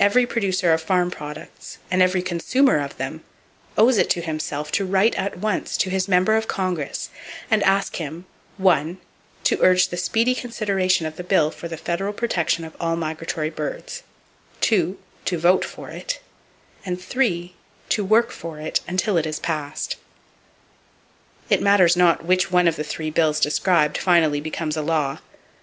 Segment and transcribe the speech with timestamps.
[0.00, 3.22] Every producer of farm products and every consumer of them
[3.76, 7.10] owes it to himself to write at once to his member of Congress
[7.50, 8.24] and ask him
[8.56, 8.96] (1)
[9.44, 13.50] to urge the speedy consideration of the bill for the federal protection of all migratory
[13.50, 14.04] birds,
[14.62, 14.96] (2)
[15.26, 16.20] to vote for it,
[16.86, 17.54] and (3)
[17.90, 19.96] to work for it until it is passed.
[21.50, 25.18] It matters not which one of the three bills described finally becomes a law.